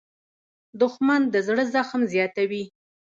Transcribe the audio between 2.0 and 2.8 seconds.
زیاتوي